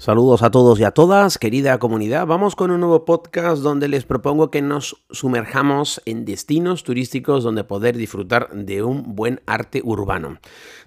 Saludos 0.00 0.42
a 0.42 0.50
todos 0.50 0.80
y 0.80 0.84
a 0.84 0.92
todas, 0.92 1.36
querida 1.36 1.78
comunidad. 1.78 2.26
Vamos 2.26 2.56
con 2.56 2.70
un 2.70 2.80
nuevo 2.80 3.04
podcast 3.04 3.60
donde 3.60 3.86
les 3.86 4.06
propongo 4.06 4.50
que 4.50 4.62
nos 4.62 4.96
sumerjamos 5.10 6.00
en 6.06 6.24
destinos 6.24 6.84
turísticos 6.84 7.44
donde 7.44 7.64
poder 7.64 7.98
disfrutar 7.98 8.48
de 8.50 8.82
un 8.82 9.14
buen 9.14 9.42
arte 9.44 9.82
urbano. 9.84 10.38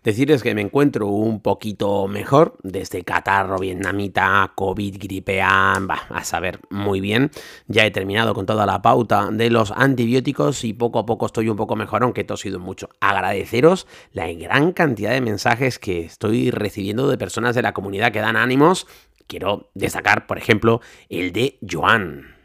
Decirles 0.04 0.42
que 0.42 0.56
me 0.56 0.62
encuentro 0.62 1.10
un 1.10 1.42
poquito 1.42 2.08
mejor 2.08 2.58
desde 2.64 3.04
catarro, 3.04 3.60
vietnamita, 3.60 4.52
COVID, 4.56 4.98
gripean, 5.00 5.88
va 5.88 6.02
a 6.10 6.24
saber 6.24 6.60
muy 6.72 7.00
bien. 7.00 7.30
Ya 7.68 7.86
he 7.86 7.92
terminado 7.92 8.34
con 8.34 8.48
toda 8.48 8.66
la 8.66 8.82
pauta 8.82 9.30
de 9.32 9.52
los 9.52 9.70
antibióticos 9.70 10.64
y 10.64 10.74
poco 10.74 10.98
a 10.98 11.06
poco 11.06 11.28
estoy 11.28 11.50
un 11.50 11.56
poco 11.56 11.76
mejor, 11.76 12.02
aunque 12.02 12.22
he 12.22 12.26
tosido 12.26 12.60
mucho. 12.60 12.90
Agradeceros 13.00 13.86
la 14.12 14.34
gran 14.34 14.72
cantidad 14.72 15.12
de 15.12 15.22
mensajes 15.22 15.78
que 15.78 16.04
estoy 16.04 16.50
recibiendo 16.50 17.08
de 17.08 17.20
personas 17.20 17.54
de 17.54 17.62
la 17.62 17.76
comunidad 17.76 18.12
que 18.12 18.20
dan 18.20 18.38
ánimos 18.38 18.88
Quiero 19.28 19.70
destacar, 19.74 20.28
por 20.28 20.38
ejemplo, 20.38 20.82
el 21.10 21.34
de 21.34 21.58
Joan. 21.70 22.36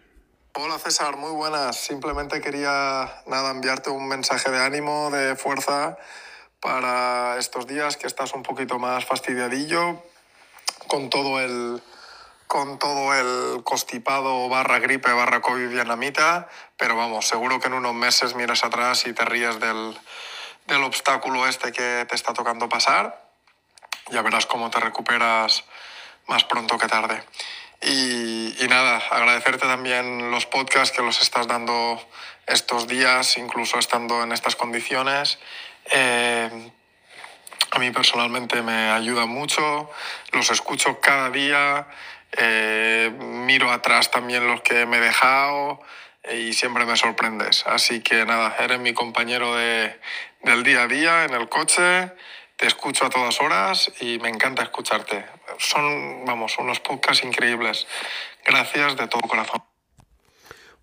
Hola 0.55 0.78
César, 0.78 1.16
muy 1.16 1.30
buenas. 1.30 1.77
Simplemente 1.77 2.41
quería 2.41 3.23
nada 3.27 3.51
enviarte 3.51 3.91
un 3.91 4.09
mensaje 4.09 4.51
de 4.51 4.59
ánimo, 4.59 5.10
de 5.10 5.37
fuerza 5.37 5.96
para 6.60 7.38
estos 7.38 7.66
días 7.66 7.96
que 7.96 8.06
estás 8.06 8.34
un 8.34 8.42
poquito 8.42 8.78
más 8.78 9.04
fastidiadillo 9.04 10.02
con 10.88 11.10
todo 11.10 11.41
el 11.41 11.80
con 12.48 12.79
todo 12.79 13.15
el 13.15 13.62
constipado 13.62 14.48
barra 14.48 14.79
gripe 14.79 15.12
barra 15.12 15.42
COVID 15.42 15.68
vietnamita, 15.68 16.48
pero 16.76 16.96
vamos, 16.96 17.29
seguro 17.29 17.60
que 17.60 17.66
en 17.68 17.74
unos 17.74 17.95
meses 17.95 18.35
miras 18.35 18.65
atrás 18.65 19.07
y 19.07 19.13
te 19.13 19.24
ríes 19.26 19.60
del, 19.60 19.96
del 20.66 20.82
obstáculo 20.82 21.46
este 21.46 21.73
que 21.73 22.07
te 22.09 22.15
está 22.15 22.32
tocando 22.32 22.68
pasar. 22.68 23.30
Ya 24.10 24.23
verás 24.23 24.46
cómo 24.46 24.70
te 24.70 24.80
recuperas 24.80 25.65
más 26.29 26.45
pronto 26.45 26.79
que 26.79 26.87
tarde. 26.87 27.23
Y, 27.80 28.54
nada, 28.68 28.98
agradecerte 29.10 29.66
también 29.66 30.30
los 30.30 30.46
podcasts 30.46 30.95
que 30.95 31.02
los 31.02 31.20
estás 31.23 31.46
dando 31.46 32.01
estos 32.46 32.88
días, 32.88 33.37
incluso 33.37 33.79
estando 33.79 34.23
en 34.23 34.32
estas 34.32 34.57
condiciones. 34.57 35.38
Eh, 35.93 36.70
a 37.70 37.79
mí 37.79 37.90
personalmente 37.90 38.62
me 38.62 38.90
ayuda 38.90 39.26
mucho, 39.26 39.90
los 40.32 40.51
escucho 40.51 41.01
cada 41.01 41.30
día, 41.30 41.87
eh, 42.32 43.13
miro 43.18 43.70
atrás 43.70 44.10
también 44.10 44.46
los 44.46 44.60
que 44.63 44.87
me 44.87 44.98
he 44.98 45.01
dejado 45.01 45.80
y 46.32 46.54
siempre 46.54 46.85
me 46.85 46.96
sorprendes. 46.96 47.65
Así 47.66 48.01
que 48.01 48.24
nada, 48.24 48.57
eres 48.59 48.80
mi 48.80 48.92
compañero 48.92 49.54
de, 49.54 49.98
del 50.42 50.63
día 50.63 50.82
a 50.82 50.88
día 50.88 51.24
en 51.24 51.35
el 51.35 51.48
coche 51.48 52.10
te 52.59 52.66
escucho 52.66 53.06
a 53.06 53.10
todas 53.10 53.40
horas 53.40 53.90
y 54.01 54.18
me 54.18 54.28
encanta 54.28 54.64
escucharte. 54.64 55.24
Son, 55.59 56.24
vamos, 56.24 56.59
unos 56.59 56.80
podcasts 56.80 57.24
increíbles. 57.24 57.87
Gracias 58.45 58.96
de 58.96 59.06
todo 59.06 59.23
corazón. 59.23 59.62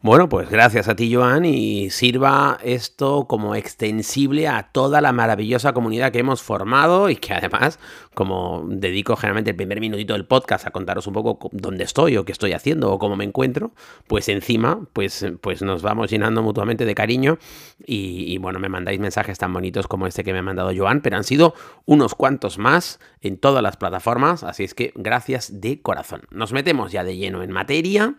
Bueno, 0.06 0.30
pues 0.30 0.52
gracias 0.52 0.88
a 0.88 0.96
ti, 0.96 1.12
Joan, 1.12 1.46
y 1.46 1.90
sirva 1.90 2.60
esto 2.64 3.26
como 3.28 3.56
extensible 3.56 4.48
a 4.48 4.70
toda 4.72 5.02
la 5.02 5.12
maravillosa 5.14 5.74
comunidad 5.74 6.12
que 6.12 6.20
hemos 6.20 6.44
formado 6.44 7.10
y 7.10 7.16
que 7.16 7.34
además, 7.34 7.80
como 8.14 8.68
dedico 8.68 9.16
generalmente 9.16 9.50
el 9.50 9.56
primer 9.56 9.80
minutito 9.80 10.14
del 10.14 10.28
podcast 10.28 10.68
a 10.68 10.70
contaros 10.70 11.08
un 11.08 11.14
poco 11.14 11.50
dónde 11.54 11.86
estoy 11.86 12.18
o 12.18 12.24
qué 12.24 12.34
estoy 12.34 12.54
haciendo 12.54 12.92
o 12.92 13.00
cómo 13.00 13.16
me 13.16 13.24
encuentro, 13.24 13.72
pues 14.06 14.30
encima, 14.30 14.80
pues, 14.94 15.26
pues 15.42 15.64
nos 15.64 15.82
vamos 15.82 16.12
llenando 16.12 16.44
mutuamente 16.44 16.86
de 16.86 16.94
cariño 16.94 17.40
y, 17.84 18.32
y 18.32 18.38
bueno, 18.38 18.60
me 18.60 18.70
mandáis 18.70 19.00
mensajes 19.00 19.40
tan 19.40 19.52
bonitos 19.54 19.88
como 19.88 20.06
este 20.06 20.24
que 20.24 20.34
me 20.34 20.38
ha 20.38 20.44
mandado 20.44 20.72
Joan, 20.78 21.02
pero 21.02 21.18
han 21.18 21.24
sido 21.24 21.56
unos 21.86 22.14
cuantos 22.14 22.60
más 22.60 23.00
en 23.22 23.40
todas 23.40 23.64
las 23.64 23.76
plataformas, 23.76 24.44
así 24.44 24.66
es 24.66 24.76
que 24.76 24.94
gracias 24.94 25.62
de 25.62 25.82
corazón. 25.82 26.22
Nos 26.30 26.54
metemos 26.54 26.92
ya 26.92 27.04
de 27.04 27.18
lleno 27.18 27.42
en 27.42 27.50
materia 27.52 28.14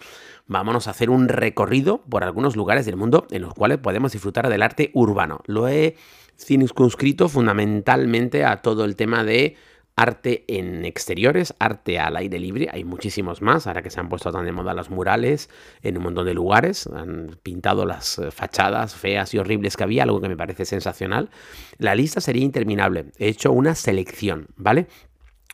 vámonos 0.47 0.87
a 0.87 0.93
hacer 0.93 1.11
un 1.11 1.29
recorrido 1.29 2.03
por 2.09 2.25
algunos 2.25 2.57
lugares 2.57 2.87
del 2.87 2.97
mundo 2.97 3.27
en 3.31 3.43
los 3.43 3.55
cuales 3.55 3.79
podemos 3.79 4.13
disfrutar 4.13 4.49
del 4.49 4.63
arte 4.63 4.91
urbano. 4.95 5.41
Lo 5.47 5.69
he 5.69 5.97
circunscrito 6.39 7.29
fundamentalmente 7.29 8.45
a 8.45 8.63
todo 8.63 8.85
el 8.85 8.97
tema 8.97 9.25
de 9.25 9.57
arte 9.97 10.45
en 10.49 10.85
exteriores, 10.85 11.55
arte 11.59 11.99
al 11.99 12.17
aire 12.17 12.39
libre, 12.39 12.69
hay 12.71 12.85
muchísimos 12.85 13.41
más, 13.41 13.67
ahora 13.67 13.81
que 13.81 13.89
se 13.89 13.99
han 13.99 14.11
puesto 14.11 14.31
tan 14.31 14.45
de 14.45 14.53
moda 14.53 14.75
los 14.75 14.91
murales 14.91 15.49
en 15.83 15.97
un 15.97 16.03
montón 16.03 16.27
de 16.27 16.35
lugares, 16.35 16.87
han 16.87 17.39
pintado 17.43 17.87
las 17.87 18.19
eh, 18.19 18.31
fachadas 18.31 18.95
feas 18.95 19.33
y 19.33 19.39
horribles 19.39 19.75
que 19.75 19.85
había, 19.85 20.03
algo 20.03 20.21
que 20.21 20.29
me 20.29 20.37
parece 20.37 20.67
sensacional. 20.67 21.31
La 21.79 21.95
lista 21.95 22.21
sería 22.21 22.45
interminable, 22.45 23.07
he 23.19 23.29
hecho 23.29 23.53
una 23.53 23.75
selección, 23.75 24.49
¿vale? 24.57 24.87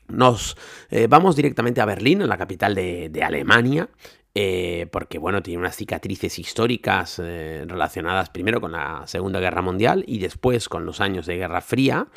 Nos 0.09 0.57
eh, 0.91 1.07
vamos 1.09 1.37
directamente 1.37 1.81
a 1.81 1.85
Berlín, 1.85 2.27
la 2.29 2.37
capital 2.37 2.75
de 2.75 3.23
Alemania, 3.25 3.89
eh, 4.35 4.87
porque 4.91 5.19
bueno, 5.19 5.43
tiene 5.43 5.59
unas 5.59 5.77
cicatrices 5.77 6.39
históricas 6.39 7.21
eh, 7.23 7.65
relacionadas 7.67 8.31
primero 8.31 8.61
con 8.63 8.73
la 8.73 9.03
Segunda 9.07 9.41
Guerra 9.41 9.61
Mundial 9.61 10.05
y 10.07 10.21
después 10.21 10.71
con 10.71 10.87
los 10.87 11.01
años 11.03 11.27
de 11.27 11.37
Guerra 11.37 11.61
Fría 11.61 12.09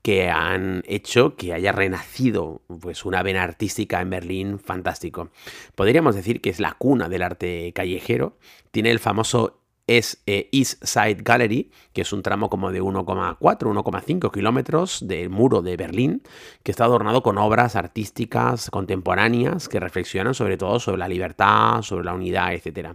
que 0.00 0.28
han 0.28 0.82
hecho 0.86 1.34
que 1.34 1.52
haya 1.52 1.72
renacido 1.72 2.62
pues 2.80 3.04
una 3.04 3.22
vena 3.22 3.42
artística 3.42 4.00
en 4.00 4.10
Berlín 4.10 4.58
fantástico. 4.60 5.30
Podríamos 5.74 6.14
decir 6.14 6.40
que 6.40 6.50
es 6.50 6.60
la 6.60 6.74
cuna 6.74 7.08
del 7.08 7.22
arte 7.22 7.72
callejero. 7.74 8.36
Tiene 8.70 8.90
el 8.90 8.98
famoso 9.00 9.63
es 9.86 10.22
eh, 10.26 10.48
East 10.52 10.82
Side 10.84 11.18
Gallery, 11.22 11.70
que 11.92 12.02
es 12.02 12.12
un 12.12 12.22
tramo 12.22 12.48
como 12.48 12.72
de 12.72 12.82
1,4, 12.82 13.38
1,5 13.38 14.32
kilómetros 14.32 15.06
del 15.06 15.28
muro 15.30 15.62
de 15.62 15.76
Berlín, 15.76 16.22
que 16.62 16.70
está 16.70 16.84
adornado 16.84 17.22
con 17.22 17.38
obras 17.38 17.76
artísticas 17.76 18.70
contemporáneas 18.70 19.68
que 19.68 19.80
reflexionan 19.80 20.34
sobre 20.34 20.56
todo 20.56 20.80
sobre 20.80 20.98
la 20.98 21.08
libertad, 21.08 21.82
sobre 21.82 22.04
la 22.04 22.14
unidad, 22.14 22.54
etc. 22.54 22.90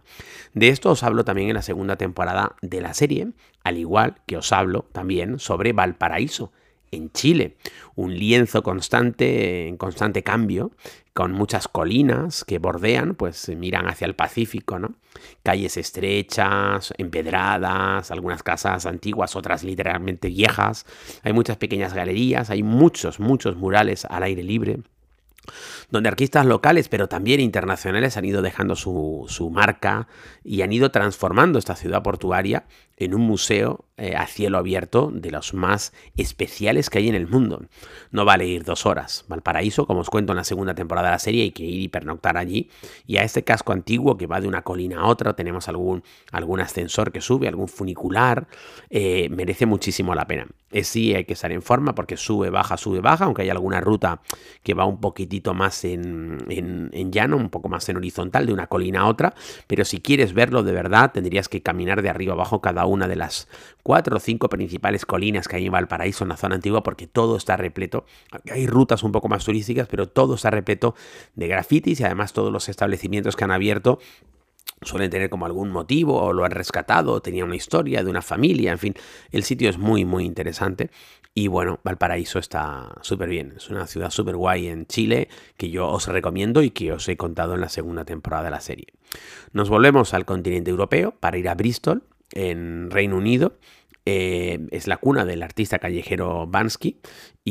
De 0.53 0.69
esto 0.69 0.91
os 0.91 1.03
hablo 1.03 1.23
también 1.23 1.49
en 1.49 1.55
la 1.55 1.61
segunda 1.61 1.95
temporada 1.95 2.55
de 2.61 2.81
la 2.81 2.93
serie, 2.93 3.29
al 3.63 3.77
igual 3.77 4.15
que 4.25 4.37
os 4.37 4.51
hablo 4.51 4.85
también 4.91 5.39
sobre 5.39 5.73
Valparaíso, 5.73 6.51
en 6.91 7.11
Chile, 7.11 7.55
un 7.95 8.17
lienzo 8.17 8.63
constante, 8.63 9.67
en 9.67 9.77
constante 9.77 10.23
cambio, 10.23 10.71
con 11.19 11.33
muchas 11.33 11.67
colinas 11.67 12.45
que 12.45 12.59
bordean, 12.59 13.13
pues 13.13 13.49
miran 13.49 13.89
hacia 13.89 14.05
el 14.05 14.15
Pacífico, 14.15 14.79
¿no? 14.79 14.93
Calles 15.43 15.75
estrechas, 15.75 16.93
empedradas, 16.97 18.09
algunas 18.09 18.41
casas 18.41 18.85
antiguas, 18.85 19.35
otras 19.35 19.65
literalmente 19.65 20.29
viejas. 20.29 20.85
Hay 21.23 21.33
muchas 21.33 21.57
pequeñas 21.57 21.93
galerías, 21.93 22.49
hay 22.49 22.63
muchos, 22.63 23.19
muchos 23.19 23.57
murales 23.57 24.05
al 24.05 24.23
aire 24.23 24.43
libre 24.43 24.79
donde 25.89 26.09
artistas 26.09 26.45
locales, 26.45 26.89
pero 26.89 27.07
también 27.07 27.39
internacionales, 27.39 28.17
han 28.17 28.25
ido 28.25 28.41
dejando 28.41 28.75
su, 28.75 29.25
su, 29.27 29.49
marca 29.49 30.07
y 30.49 30.63
han 30.63 30.73
ido 30.73 30.89
transformando 30.89 31.59
esta 31.59 31.75
ciudad 31.75 32.01
portuaria 32.01 32.65
en 32.97 33.13
un 33.13 33.21
museo 33.21 33.85
eh, 33.97 34.15
a 34.15 34.25
cielo 34.25 34.57
abierto 34.57 35.11
de 35.13 35.29
los 35.29 35.53
más 35.53 35.93
especiales 36.17 36.89
que 36.89 36.97
hay 36.97 37.07
en 37.07 37.13
el 37.15 37.27
mundo. 37.27 37.61
No 38.11 38.25
vale 38.25 38.47
ir 38.47 38.63
dos 38.63 38.87
horas. 38.87 39.25
Valparaíso, 39.27 39.85
como 39.85 40.01
os 40.01 40.09
cuento 40.09 40.33
en 40.33 40.37
la 40.37 40.43
segunda 40.43 40.73
temporada 40.73 41.09
de 41.09 41.11
la 41.13 41.19
serie, 41.19 41.43
hay 41.43 41.51
que 41.51 41.63
ir 41.63 41.81
y 41.81 41.87
pernoctar 41.87 42.35
allí. 42.35 42.69
Y 43.05 43.17
a 43.17 43.23
este 43.23 43.43
casco 43.43 43.73
antiguo 43.73 44.17
que 44.17 44.25
va 44.25 44.41
de 44.41 44.47
una 44.47 44.63
colina 44.63 45.01
a 45.01 45.05
otra, 45.05 45.35
tenemos 45.35 45.69
algún, 45.69 46.03
algún 46.31 46.61
ascensor 46.61 47.11
que 47.11 47.21
sube, 47.21 47.47
algún 47.47 47.67
funicular, 47.67 48.47
eh, 48.89 49.29
merece 49.29 49.67
muchísimo 49.67 50.15
la 50.15 50.25
pena. 50.25 50.47
Es 50.71 50.87
sí, 50.87 51.13
hay 51.15 51.25
que 51.25 51.33
estar 51.33 51.51
en 51.51 51.61
forma 51.61 51.95
porque 51.95 52.17
sube, 52.17 52.49
baja, 52.49 52.77
sube, 52.77 53.01
baja, 53.01 53.25
aunque 53.25 53.43
hay 53.43 53.49
alguna 53.49 53.81
ruta 53.81 54.21
que 54.63 54.73
va 54.73 54.85
un 54.85 54.99
poquitito 54.99 55.53
más 55.53 55.83
en, 55.85 56.45
en, 56.49 56.89
en 56.93 57.11
llano, 57.11 57.37
un 57.37 57.49
poco 57.49 57.69
más 57.69 57.87
en 57.89 57.97
horizontal, 57.97 58.45
de 58.45 58.53
una 58.53 58.67
colina 58.67 59.01
a 59.01 59.07
otra. 59.07 59.33
Pero 59.67 59.85
si 59.85 59.99
quieres 59.99 60.33
verlo 60.39 60.63
de 60.63 60.71
verdad, 60.71 61.11
tendrías 61.11 61.49
que 61.49 61.61
caminar 61.61 62.01
de 62.01 62.09
arriba 62.09 62.31
abajo 62.31 62.61
cada 62.61 62.85
una 62.85 63.09
de 63.09 63.17
las 63.17 63.49
cuatro 63.83 64.15
o 64.15 64.19
cinco 64.21 64.47
principales 64.47 65.05
colinas 65.05 65.49
que 65.49 65.57
hay 65.57 65.65
en 65.65 65.73
Valparaíso, 65.73 66.23
en 66.23 66.29
la 66.29 66.37
zona 66.37 66.55
antigua, 66.55 66.81
porque 66.81 67.07
todo 67.07 67.35
está 67.35 67.57
repleto. 67.57 68.05
Hay 68.49 68.65
rutas 68.65 69.03
un 69.03 69.11
poco 69.11 69.27
más 69.27 69.43
turísticas, 69.43 69.89
pero 69.89 70.07
todo 70.07 70.35
está 70.35 70.49
repleto 70.49 70.95
de 71.35 71.49
grafitis 71.49 71.99
y 71.99 72.05
además 72.05 72.31
todos 72.31 72.53
los 72.53 72.69
establecimientos 72.69 73.35
que 73.35 73.43
han 73.43 73.51
abierto 73.51 73.99
suelen 74.81 75.09
tener 75.09 75.29
como 75.29 75.45
algún 75.45 75.71
motivo 75.71 76.21
o 76.21 76.33
lo 76.33 76.45
han 76.45 76.51
rescatado, 76.51 77.21
tenía 77.21 77.45
una 77.45 77.55
historia 77.55 78.03
de 78.03 78.09
una 78.09 78.21
familia, 78.21 78.71
en 78.71 78.79
fin, 78.79 78.93
el 79.31 79.43
sitio 79.43 79.69
es 79.69 79.77
muy 79.77 80.05
muy 80.05 80.25
interesante 80.25 80.89
y 81.33 81.47
bueno, 81.47 81.79
Valparaíso 81.83 82.39
está 82.39 82.95
súper 83.01 83.29
bien, 83.29 83.53
es 83.57 83.69
una 83.69 83.87
ciudad 83.87 84.09
súper 84.09 84.35
guay 84.35 84.67
en 84.67 84.85
Chile 84.87 85.29
que 85.57 85.69
yo 85.69 85.87
os 85.87 86.07
recomiendo 86.07 86.61
y 86.63 86.71
que 86.71 86.91
os 86.91 87.07
he 87.07 87.17
contado 87.17 87.55
en 87.55 87.61
la 87.61 87.69
segunda 87.69 88.03
temporada 88.03 88.45
de 88.45 88.51
la 88.51 88.61
serie. 88.61 88.87
Nos 89.53 89.69
volvemos 89.69 90.13
al 90.13 90.25
continente 90.25 90.71
europeo 90.71 91.15
para 91.19 91.37
ir 91.37 91.47
a 91.47 91.55
Bristol, 91.55 92.03
en 92.33 92.91
Reino 92.91 93.17
Unido. 93.17 93.53
Eh, 94.05 94.67
es 94.71 94.87
la 94.87 94.97
cuna 94.97 95.25
del 95.25 95.43
artista 95.43 95.77
callejero 95.77 96.47
Bansky 96.47 96.99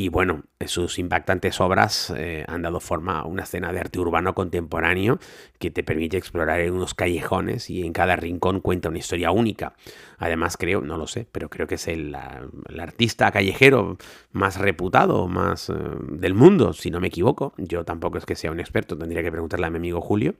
Y 0.01 0.11
bueno, 0.11 0.45
sus 0.67 1.01
impactantes 1.01 1.61
obras 1.61 2.13
eh, 2.17 2.45
han 2.47 2.63
dado 2.63 2.79
forma 2.79 3.19
a 3.19 3.25
una 3.25 3.43
escena 3.43 3.73
de 3.73 3.81
arte 3.81 3.99
urbano 3.99 4.33
contemporáneo 4.33 5.19
que 5.59 5.73
te 5.73 5.83
permite 5.83 6.17
explorar 6.17 6.61
en 6.61 6.73
unos 6.73 6.95
callejones 6.95 7.69
y 7.69 7.85
en 7.85 7.93
cada 7.93 8.15
rincón 8.15 8.61
cuenta 8.61 8.91
una 8.91 8.99
historia 8.99 9.33
única. 9.33 9.75
Además 10.19 10.57
creo, 10.57 10.83
no 10.83 10.99
lo 10.99 11.09
sé, 11.09 11.27
pero 11.33 11.51
creo 11.51 11.67
que 11.67 11.75
es 11.75 11.89
el, 11.89 12.17
artista 12.79 13.33
callejero 13.33 13.99
más 14.31 14.57
reputado, 14.61 15.27
más 15.27 15.69
eh, 15.69 15.75
del 16.13 16.35
mundo, 16.35 16.73
si 16.75 16.93
no 16.93 17.01
me 17.01 17.09
equivoco. 17.09 17.55
Yo 17.57 17.85
tampoco 17.85 18.19
es 18.19 18.25
que 18.25 18.37
sea 18.37 18.53
un 18.53 18.61
experto, 18.61 18.97
tendría 18.97 19.25
que 19.25 19.33
preguntarle 19.33 19.67
a 19.67 19.71
mi 19.71 19.79
amigo 19.79 20.01
Julio, 20.01 20.37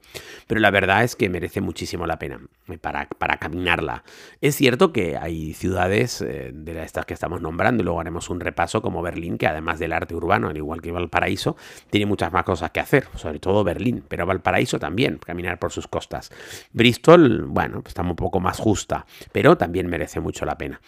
pero 0.47 0.61
la 0.61 0.71
verdad 0.71 1.03
es 1.03 1.17
que 1.17 1.29
merece 1.29 1.61
muchísimo 1.61 2.07
la 2.07 2.21
pena 2.21 2.41
eh, 2.69 2.79
para, 2.79 3.09
para 3.09 3.39
caminarla. 3.39 4.05
Es 4.41 4.55
cierto 4.55 4.93
que 4.93 5.17
hay 5.17 5.53
ciudades 5.53 6.21
de 6.21 6.83
estas 6.85 7.07
que 7.07 7.15
estamos 7.15 7.41
nombrando 7.41 7.83
y 7.83 7.85
luego 7.85 8.01
haremos 8.01 8.31
un 8.31 8.39
repaso 8.39 8.83
como 8.83 9.03
Berlín, 9.03 9.37
que 9.37 9.48
además 9.49 9.79
del 9.79 9.93
arte 9.93 10.15
urbano, 10.15 10.49
al 10.49 10.57
igual 10.57 10.81
que 10.81 10.93
Valparaíso, 10.93 11.57
tiene 11.91 12.07
muchas 12.07 12.33
más 12.33 12.45
cosas 12.45 12.71
que 12.71 12.81
hacer, 12.81 13.09
sobre 13.17 13.41
todo 13.41 13.65
Berlín, 13.65 14.05
pero 14.07 14.27
Valparaíso 14.27 14.79
también, 14.79 15.19
caminar 15.19 15.59
por 15.59 15.73
sus 15.73 15.89
costas. 15.89 16.31
Bristol, 16.73 17.45
bueno, 17.47 17.83
está 17.87 18.03
un 18.03 18.17
poco 18.17 18.41
más 18.41 18.59
justa, 18.59 19.07
pero 19.33 19.57
también 19.57 19.87
merece 19.89 20.21
mucho 20.21 20.45
la 20.45 20.57
pena. 20.57 20.81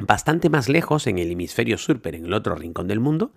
Bastante 0.00 0.48
más 0.48 0.68
lejos, 0.68 1.06
en 1.06 1.18
el 1.18 1.30
hemisferio 1.30 1.76
sur, 1.76 2.00
pero 2.00 2.16
en 2.16 2.24
el 2.24 2.32
otro 2.32 2.54
rincón 2.54 2.88
del 2.88 3.00
mundo, 3.00 3.34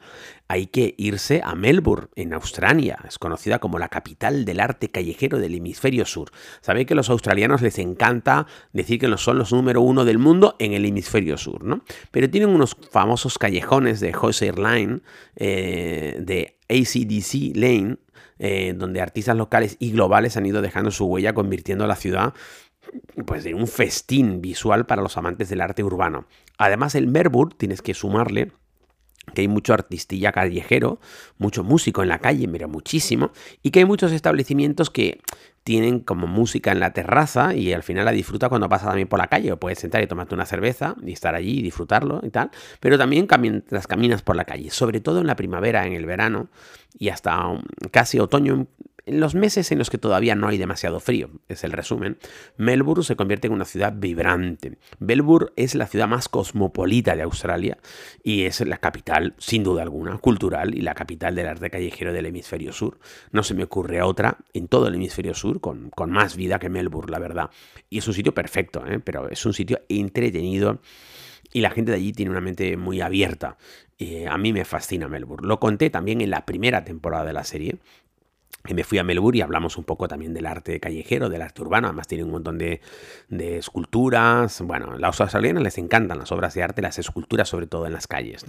hay 0.47 0.67
que 0.67 0.95
irse 0.97 1.41
a 1.43 1.55
Melbourne, 1.55 2.07
en 2.15 2.33
Australia. 2.33 2.99
Es 3.05 3.19
conocida 3.19 3.59
como 3.59 3.79
la 3.79 3.89
capital 3.89 4.45
del 4.45 4.61
arte 4.61 4.89
callejero 4.89 5.39
del 5.39 5.55
hemisferio 5.55 6.05
sur. 6.05 6.31
Sabéis 6.61 6.87
que 6.87 6.93
a 6.93 6.95
los 6.95 7.09
australianos 7.09 7.61
les 7.61 7.79
encanta 7.79 8.47
decir 8.71 8.99
que 8.99 9.13
son 9.17 9.37
los 9.37 9.51
número 9.51 9.81
uno 9.81 10.05
del 10.05 10.19
mundo 10.19 10.55
en 10.59 10.73
el 10.73 10.85
hemisferio 10.85 11.37
sur, 11.37 11.63
¿no? 11.63 11.83
Pero 12.11 12.29
tienen 12.29 12.49
unos 12.49 12.77
famosos 12.91 13.37
callejones 13.37 13.99
de 13.99 14.13
Jose 14.13 14.51
Line, 14.53 15.01
eh, 15.35 16.17
de 16.21 16.57
ACDC 16.69 17.55
Lane, 17.55 17.97
eh, 18.39 18.73
donde 18.75 19.01
artistas 19.01 19.35
locales 19.35 19.75
y 19.79 19.91
globales 19.91 20.37
han 20.37 20.45
ido 20.45 20.61
dejando 20.61 20.91
su 20.91 21.05
huella, 21.05 21.33
convirtiendo 21.33 21.85
la 21.87 21.95
ciudad 21.95 22.33
pues 23.25 23.43
de 23.43 23.53
un 23.53 23.67
festín 23.67 24.41
visual 24.41 24.85
para 24.85 25.01
los 25.01 25.17
amantes 25.17 25.49
del 25.49 25.61
arte 25.61 25.83
urbano. 25.83 26.25
Además, 26.57 26.95
el 26.95 27.07
Melbourne 27.07 27.55
tienes 27.57 27.81
que 27.81 27.93
sumarle 27.93 28.51
que 29.33 29.41
hay 29.41 29.47
mucho 29.47 29.73
artistilla 29.73 30.31
callejero, 30.31 30.99
mucho 31.37 31.63
músico 31.63 32.03
en 32.03 32.09
la 32.09 32.19
calle, 32.19 32.47
mira, 32.47 32.67
muchísimo, 32.67 33.31
y 33.61 33.71
que 33.71 33.79
hay 33.79 33.85
muchos 33.85 34.11
establecimientos 34.11 34.89
que 34.89 35.21
tienen 35.63 36.01
como 36.01 36.27
música 36.27 36.73
en 36.73 36.81
la 36.81 36.91
terraza 36.91 37.55
y 37.55 37.71
al 37.71 37.83
final 37.83 38.03
la 38.03 38.11
disfruta 38.11 38.49
cuando 38.49 38.67
pasa 38.67 38.87
también 38.87 39.07
por 39.07 39.19
la 39.19 39.27
calle, 39.27 39.53
o 39.53 39.57
puedes 39.57 39.79
sentar 39.79 40.03
y 40.03 40.07
tomarte 40.07 40.35
una 40.35 40.45
cerveza 40.45 40.95
y 41.05 41.13
estar 41.13 41.35
allí 41.35 41.59
y 41.59 41.61
disfrutarlo 41.61 42.19
y 42.21 42.31
tal, 42.31 42.51
pero 42.81 42.97
también 42.97 43.27
mientras 43.39 43.87
caminas 43.87 44.21
por 44.21 44.35
la 44.35 44.43
calle, 44.43 44.69
sobre 44.71 44.99
todo 44.99 45.21
en 45.21 45.27
la 45.27 45.37
primavera, 45.37 45.87
en 45.87 45.93
el 45.93 46.05
verano 46.05 46.49
y 46.99 47.09
hasta 47.09 47.39
casi 47.91 48.19
otoño 48.19 48.67
en 49.05 49.19
los 49.19 49.35
meses 49.35 49.71
en 49.71 49.79
los 49.79 49.89
que 49.89 49.97
todavía 49.97 50.35
no 50.35 50.47
hay 50.47 50.57
demasiado 50.57 50.99
frío, 50.99 51.29
es 51.49 51.63
el 51.63 51.71
resumen, 51.71 52.17
Melbourne 52.57 53.03
se 53.03 53.15
convierte 53.15 53.47
en 53.47 53.53
una 53.53 53.65
ciudad 53.65 53.93
vibrante. 53.95 54.77
Melbourne 54.99 55.51
es 55.55 55.75
la 55.75 55.87
ciudad 55.87 56.07
más 56.07 56.29
cosmopolita 56.29 57.15
de 57.15 57.23
Australia 57.23 57.77
y 58.23 58.43
es 58.43 58.61
la 58.61 58.77
capital, 58.77 59.35
sin 59.37 59.63
duda 59.63 59.81
alguna, 59.81 60.17
cultural 60.17 60.75
y 60.75 60.81
la 60.81 60.93
capital 60.93 61.35
del 61.35 61.47
arte 61.47 61.69
callejero 61.69 62.13
del 62.13 62.27
hemisferio 62.27 62.71
sur. 62.71 62.99
No 63.31 63.43
se 63.43 63.53
me 63.53 63.63
ocurre 63.63 64.01
otra 64.01 64.37
en 64.53 64.67
todo 64.67 64.87
el 64.87 64.95
hemisferio 64.95 65.33
sur 65.33 65.59
con, 65.59 65.91
más 66.07 66.35
vida 66.35 66.59
que 66.59 66.69
Melbourne, 66.69 67.11
la 67.11 67.19
verdad. 67.19 67.49
Y 67.89 67.97
es 67.97 68.07
un 68.07 68.13
sitio 68.13 68.33
perfecto, 68.33 68.85
¿eh? 68.85 68.99
pero 68.99 69.29
es 69.29 69.45
un 69.45 69.53
sitio 69.53 69.81
entretenido 69.89 70.79
y 71.53 71.61
la 71.61 71.69
gente 71.69 71.91
de 71.91 71.97
allí 71.97 72.11
tiene 72.13 72.31
una 72.31 72.41
mente 72.41 72.77
muy 72.77 73.01
abierta. 73.01 73.57
Eh, 73.99 74.27
a 74.27 74.37
mí 74.37 74.51
me 74.51 74.65
fascina 74.65 75.07
Melbourne. 75.07 75.47
Lo 75.47 75.59
conté 75.59 75.89
también 75.89 76.21
en 76.21 76.31
la 76.31 76.45
primera 76.45 76.83
temporada 76.83 77.25
de 77.25 77.33
la 77.33 77.43
serie, 77.43 77.77
me 78.73 78.83
fui 78.83 78.97
a 78.97 79.03
Melbourne 79.03 79.39
y 79.39 79.41
hablamos 79.41 79.77
un 79.77 79.83
poco 79.83 80.07
también 80.07 80.33
del 80.33 80.45
arte 80.45 80.79
callejero, 80.79 81.29
del 81.29 81.41
arte 81.41 81.61
urbano. 81.61 81.87
Además, 81.87 82.07
tiene 82.07 82.23
un 82.23 82.31
montón 82.31 82.57
de, 82.57 82.79
esculturas. 83.29 84.61
Bueno, 84.61 84.91
a 84.93 84.97
los 84.97 85.19
australianos 85.19 85.63
les 85.63 85.77
encantan 85.77 86.17
las 86.17 86.31
obras 86.31 86.53
de 86.53 86.63
arte, 86.63 86.81
las 86.81 86.97
esculturas, 86.97 87.49
sobre 87.49 87.67
todo 87.67 87.85
en 87.85 87.93
las 87.93 88.07
calles. 88.07 88.45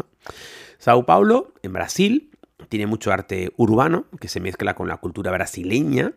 Sao 0.79 1.05
Paulo, 1.05 1.53
en 1.63 1.73
Brasil, 1.73 2.31
tiene 2.69 2.87
mucho 2.87 3.13
arte 3.13 3.53
urbano 3.57 4.07
que 4.21 4.29
se 4.29 4.41
mezcla 4.41 4.75
con 4.75 4.87
la 4.87 4.99
cultura 4.99 5.33
brasileña 5.33 6.13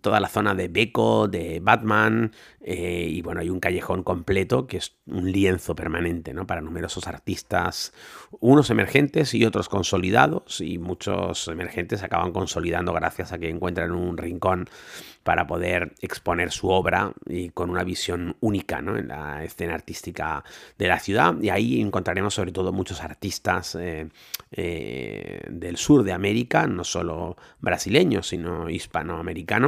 toda 0.00 0.20
la 0.20 0.28
zona 0.28 0.54
de 0.54 0.68
Beco, 0.68 1.28
de 1.28 1.60
Batman, 1.62 2.32
eh, 2.60 3.06
y 3.08 3.22
bueno, 3.22 3.40
hay 3.40 3.50
un 3.50 3.60
callejón 3.60 4.02
completo 4.02 4.66
que 4.66 4.78
es 4.78 4.96
un 5.06 5.30
lienzo 5.30 5.74
permanente 5.74 6.34
¿no? 6.34 6.46
para 6.46 6.60
numerosos 6.60 7.06
artistas, 7.06 7.92
unos 8.40 8.70
emergentes 8.70 9.34
y 9.34 9.44
otros 9.44 9.68
consolidados, 9.68 10.60
y 10.60 10.78
muchos 10.78 11.48
emergentes 11.48 12.02
acaban 12.02 12.32
consolidando 12.32 12.92
gracias 12.92 13.32
a 13.32 13.38
que 13.38 13.48
encuentran 13.48 13.92
un 13.92 14.16
rincón 14.16 14.68
para 15.24 15.46
poder 15.46 15.94
exponer 16.00 16.52
su 16.52 16.68
obra 16.68 17.12
y 17.26 17.48
con 17.48 17.70
una 17.70 17.82
visión 17.82 18.36
única 18.40 18.82
¿no? 18.82 18.96
en 18.96 19.08
la 19.08 19.42
escena 19.42 19.74
artística 19.74 20.44
de 20.78 20.86
la 20.86 21.00
ciudad. 21.00 21.34
Y 21.40 21.48
ahí 21.48 21.80
encontraremos 21.80 22.34
sobre 22.34 22.52
todo 22.52 22.72
muchos 22.72 23.02
artistas 23.02 23.74
eh, 23.74 24.08
eh, 24.52 25.40
del 25.48 25.76
sur 25.78 26.04
de 26.04 26.12
América, 26.12 26.66
no 26.66 26.84
solo 26.84 27.36
brasileños, 27.60 28.28
sino 28.28 28.68
hispanoamericanos. 28.68 29.63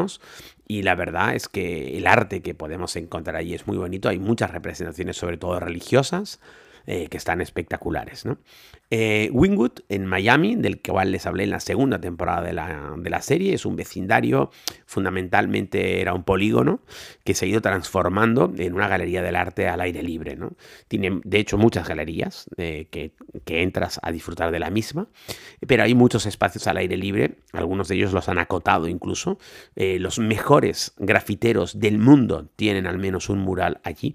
Y 0.69 0.83
la 0.83 0.95
verdad 0.95 1.35
es 1.35 1.49
que 1.49 1.97
el 1.97 2.07
arte 2.07 2.43
que 2.43 2.55
podemos 2.55 2.97
encontrar 2.97 3.37
ahí 3.37 3.55
es 3.55 3.67
muy 3.67 3.77
bonito. 3.77 4.09
Hay 4.09 4.19
muchas 4.19 4.51
representaciones, 4.51 5.17
sobre 5.17 5.37
todo 5.37 5.61
religiosas, 5.61 6.41
eh, 6.89 7.09
que 7.09 7.17
están 7.17 7.41
espectaculares. 7.41 8.25
¿no? 8.25 8.39
Eh, 8.91 9.29
Wingwood, 9.33 9.81
en 9.89 10.07
Miami, 10.07 10.55
del 10.55 10.81
cual 10.81 11.11
les 11.11 11.27
hablé 11.27 11.43
en 11.43 11.51
la 11.51 11.59
segunda 11.59 12.01
temporada 12.01 12.43
de 12.43 12.53
la, 12.53 13.23
serie, 13.23 13.55
es 13.55 13.67
un 13.67 13.75
vecindario, 13.75 14.53
fundamentalmente 14.85 16.01
era 16.01 16.15
un 16.15 16.23
polígono 16.23 16.79
que 17.25 17.35
se 17.35 17.45
ha 17.45 17.49
ido 17.49 17.61
transformando 17.61 18.53
en 18.57 18.75
una 18.75 18.87
galería 18.87 19.21
del 19.21 19.35
arte 19.35 19.67
al 19.67 19.81
aire 19.81 20.05
libre. 20.05 20.37
¿no? 20.37 20.53
Tiene, 20.87 21.21
de 21.25 21.41
hecho, 21.41 21.59
muchas 21.59 21.89
galerías 21.89 22.49
eh, 22.57 22.87
que, 22.89 23.11
entras 23.47 23.99
a 24.05 24.13
disfrutar 24.13 24.53
de 24.53 24.61
la 24.61 24.71
misma, 24.71 25.09
pero 25.67 25.83
hay 25.83 25.95
muchos 25.97 26.25
espacios 26.25 26.69
al 26.69 26.77
aire 26.77 26.97
libre, 26.97 27.39
algunos 27.53 27.89
de 27.89 27.97
ellos 27.97 28.13
los 28.13 28.29
han 28.29 28.39
acotado 28.39 28.87
incluso. 28.87 29.41
los 29.75 30.21
mejores 30.21 30.93
grafiteros 30.99 31.81
del 31.81 31.99
mundo 31.99 32.49
tienen 32.55 32.87
al 32.87 32.99
menos 32.99 33.29
un 33.29 33.41
mural 33.41 33.81
allí 33.83 34.15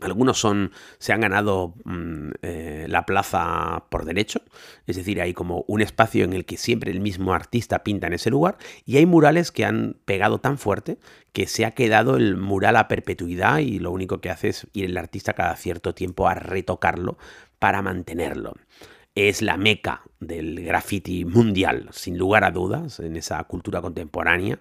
algunos 0.00 0.38
son, 0.38 0.72
se 0.98 1.12
han 1.12 1.20
ganado 1.20 1.74
mm, 1.84 2.30
eh, 2.42 2.86
la 2.88 3.06
plaza 3.06 3.84
por 3.88 4.04
derecho, 4.04 4.42
es 4.86 4.96
decir, 4.96 5.20
hay 5.20 5.34
como 5.34 5.64
un 5.68 5.80
espacio 5.80 6.24
en 6.24 6.32
el 6.32 6.44
que 6.44 6.56
siempre 6.56 6.90
el 6.90 7.00
mismo 7.00 7.32
artista 7.32 7.84
pinta 7.84 8.06
en 8.06 8.14
ese 8.14 8.30
lugar, 8.30 8.58
y 8.84 8.96
hay 8.96 9.06
murales 9.06 9.50
que 9.52 9.64
han 9.64 9.96
pegado 10.04 10.38
tan 10.38 10.58
fuerte 10.58 10.98
que 11.32 11.46
se 11.46 11.64
ha 11.64 11.72
quedado 11.72 12.16
el 12.16 12.36
mural 12.36 12.76
a 12.76 12.88
perpetuidad 12.88 13.58
y 13.58 13.78
lo 13.78 13.90
único 13.90 14.20
que 14.20 14.30
hace 14.30 14.48
es 14.48 14.66
ir 14.72 14.86
el 14.86 14.96
artista 14.96 15.32
cada 15.32 15.56
cierto 15.56 15.94
tiempo 15.94 16.28
a 16.28 16.34
retocarlo 16.34 17.16
para 17.58 17.82
mantenerlo. 17.82 18.54
Es 19.14 19.42
la 19.42 19.56
meca 19.56 20.02
del 20.18 20.64
graffiti 20.64 21.24
mundial, 21.24 21.88
sin 21.92 22.18
lugar 22.18 22.42
a 22.42 22.50
dudas, 22.50 22.98
en 22.98 23.16
esa 23.16 23.42
cultura 23.44 23.80
contemporánea 23.80 24.58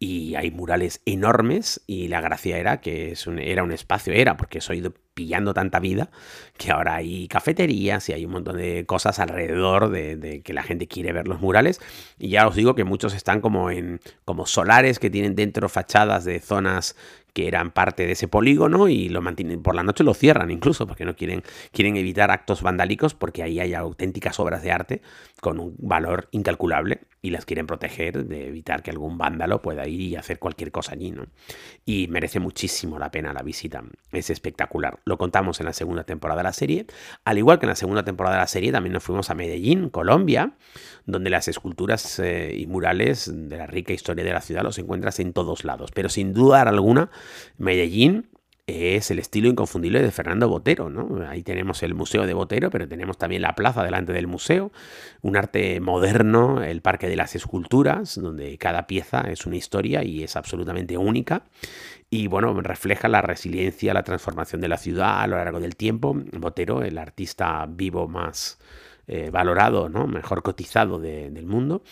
y 0.00 0.36
hay 0.36 0.50
murales 0.50 1.00
enormes 1.06 1.80
y 1.86 2.08
la 2.08 2.20
gracia 2.20 2.56
era 2.58 2.80
que 2.80 3.12
es 3.12 3.26
era 3.26 3.64
un 3.64 3.72
espacio, 3.72 4.12
era 4.12 4.36
porque 4.36 4.58
eso 4.58 4.72
ha 4.72 4.76
ido 4.76 4.94
pillando 5.14 5.52
tanta 5.52 5.80
vida 5.80 6.10
que 6.56 6.70
ahora 6.70 6.96
hay 6.96 7.26
cafeterías 7.26 8.08
y 8.08 8.12
hay 8.12 8.24
un 8.24 8.30
montón 8.32 8.58
de 8.58 8.86
cosas 8.86 9.18
alrededor 9.18 9.90
de, 9.90 10.16
de, 10.16 10.42
que 10.42 10.52
la 10.52 10.62
gente 10.62 10.86
quiere 10.86 11.12
ver 11.12 11.26
los 11.26 11.40
murales. 11.40 11.80
Y 12.18 12.28
ya 12.28 12.46
os 12.46 12.54
digo 12.54 12.76
que 12.76 12.84
muchos 12.84 13.14
están 13.14 13.40
como 13.40 13.70
en 13.70 14.00
como 14.24 14.46
solares 14.46 15.00
que 15.00 15.10
tienen 15.10 15.34
dentro 15.34 15.68
fachadas 15.68 16.24
de 16.24 16.38
zonas 16.38 16.94
que 17.38 17.46
eran 17.46 17.70
parte 17.70 18.04
de 18.04 18.14
ese 18.14 18.26
polígono 18.26 18.88
y 18.88 19.08
lo 19.08 19.22
mantienen 19.22 19.62
por 19.62 19.76
la 19.76 19.84
noche 19.84 20.02
lo 20.02 20.12
cierran 20.12 20.50
incluso 20.50 20.88
porque 20.88 21.04
no 21.04 21.14
quieren 21.14 21.44
quieren 21.70 21.96
evitar 21.96 22.32
actos 22.32 22.62
vandálicos 22.62 23.14
porque 23.14 23.44
ahí 23.44 23.60
hay 23.60 23.74
auténticas 23.74 24.40
obras 24.40 24.60
de 24.64 24.72
arte 24.72 25.02
con 25.40 25.60
un 25.60 25.76
valor 25.78 26.26
incalculable 26.32 27.02
y 27.20 27.30
las 27.30 27.44
quieren 27.44 27.66
proteger 27.66 28.26
de 28.26 28.46
evitar 28.46 28.82
que 28.82 28.90
algún 28.90 29.18
vándalo 29.18 29.60
pueda 29.60 29.86
ir 29.88 30.00
y 30.00 30.16
hacer 30.16 30.38
cualquier 30.38 30.70
cosa 30.70 30.92
allí, 30.92 31.10
¿no? 31.10 31.26
Y 31.84 32.06
merece 32.08 32.38
muchísimo 32.38 32.98
la 32.98 33.10
pena 33.10 33.32
la 33.32 33.42
visita. 33.42 33.82
Es 34.12 34.30
espectacular. 34.30 35.00
Lo 35.04 35.18
contamos 35.18 35.58
en 35.58 35.66
la 35.66 35.72
segunda 35.72 36.04
temporada 36.04 36.38
de 36.38 36.44
la 36.44 36.52
serie. 36.52 36.86
Al 37.24 37.38
igual 37.38 37.58
que 37.58 37.66
en 37.66 37.70
la 37.70 37.76
segunda 37.76 38.04
temporada 38.04 38.36
de 38.36 38.42
la 38.42 38.46
serie, 38.46 38.70
también 38.70 38.92
nos 38.92 39.02
fuimos 39.02 39.30
a 39.30 39.34
Medellín, 39.34 39.90
Colombia, 39.90 40.52
donde 41.06 41.30
las 41.30 41.48
esculturas 41.48 42.20
eh, 42.20 42.54
y 42.56 42.66
murales 42.66 43.30
de 43.32 43.56
la 43.56 43.66
rica 43.66 43.92
historia 43.92 44.24
de 44.24 44.32
la 44.32 44.40
ciudad 44.40 44.62
los 44.62 44.78
encuentras 44.78 45.18
en 45.18 45.32
todos 45.32 45.64
lados. 45.64 45.90
Pero 45.92 46.08
sin 46.08 46.32
duda 46.32 46.62
alguna, 46.62 47.10
Medellín 47.56 48.26
es 48.68 49.10
el 49.10 49.18
estilo 49.18 49.48
inconfundible 49.48 50.02
de 50.02 50.10
Fernando 50.10 50.46
Botero, 50.48 50.90
¿no? 50.90 51.26
Ahí 51.26 51.42
tenemos 51.42 51.82
el 51.82 51.94
Museo 51.94 52.26
de 52.26 52.34
Botero, 52.34 52.68
pero 52.70 52.86
tenemos 52.86 53.16
también 53.16 53.40
la 53.40 53.54
plaza 53.54 53.82
delante 53.82 54.12
del 54.12 54.26
museo, 54.26 54.70
un 55.22 55.38
arte 55.38 55.80
moderno, 55.80 56.62
el 56.62 56.82
Parque 56.82 57.08
de 57.08 57.16
las 57.16 57.34
Esculturas, 57.34 58.20
donde 58.20 58.58
cada 58.58 58.86
pieza 58.86 59.22
es 59.22 59.46
una 59.46 59.56
historia 59.56 60.04
y 60.04 60.22
es 60.22 60.36
absolutamente 60.36 60.98
única. 60.98 61.44
Y 62.10 62.26
bueno, 62.26 62.60
refleja 62.60 63.08
la 63.08 63.22
resiliencia, 63.22 63.94
la 63.94 64.02
transformación 64.02 64.60
de 64.60 64.68
la 64.68 64.76
ciudad 64.76 65.22
a 65.22 65.26
lo 65.26 65.36
largo 65.36 65.60
del 65.60 65.74
tiempo. 65.74 66.14
Botero, 66.38 66.82
el 66.82 66.98
artista 66.98 67.66
vivo 67.66 68.06
más 68.06 68.58
eh, 69.06 69.30
valorado, 69.30 69.88
¿no? 69.88 70.06
mejor 70.06 70.42
cotizado 70.42 70.98
del 70.98 71.46
mundo 71.46 71.82